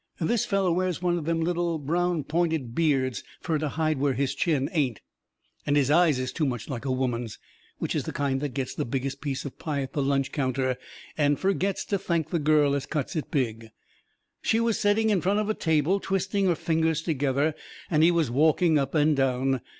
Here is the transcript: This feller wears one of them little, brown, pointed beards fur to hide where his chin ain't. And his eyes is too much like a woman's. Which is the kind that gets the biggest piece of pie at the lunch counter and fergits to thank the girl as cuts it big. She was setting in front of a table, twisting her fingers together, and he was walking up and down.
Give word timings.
This 0.19 0.45
feller 0.47 0.71
wears 0.71 0.99
one 0.99 1.19
of 1.19 1.25
them 1.25 1.41
little, 1.43 1.77
brown, 1.77 2.23
pointed 2.23 2.73
beards 2.73 3.23
fur 3.39 3.59
to 3.59 3.69
hide 3.69 3.99
where 3.99 4.13
his 4.15 4.33
chin 4.33 4.67
ain't. 4.73 4.99
And 5.63 5.77
his 5.77 5.91
eyes 5.91 6.17
is 6.17 6.31
too 6.33 6.47
much 6.47 6.67
like 6.67 6.85
a 6.85 6.91
woman's. 6.91 7.37
Which 7.77 7.93
is 7.93 8.05
the 8.05 8.11
kind 8.11 8.41
that 8.41 8.55
gets 8.55 8.73
the 8.73 8.83
biggest 8.83 9.21
piece 9.21 9.45
of 9.45 9.59
pie 9.59 9.83
at 9.83 9.93
the 9.93 10.01
lunch 10.01 10.31
counter 10.31 10.75
and 11.19 11.37
fergits 11.39 11.85
to 11.89 11.99
thank 11.99 12.31
the 12.31 12.39
girl 12.39 12.73
as 12.73 12.87
cuts 12.87 13.15
it 13.15 13.29
big. 13.29 13.67
She 14.41 14.59
was 14.59 14.79
setting 14.79 15.11
in 15.11 15.21
front 15.21 15.37
of 15.37 15.49
a 15.51 15.53
table, 15.53 15.99
twisting 15.99 16.47
her 16.47 16.55
fingers 16.55 17.03
together, 17.03 17.53
and 17.91 18.01
he 18.01 18.09
was 18.09 18.31
walking 18.31 18.79
up 18.79 18.95
and 18.95 19.15
down. 19.15 19.61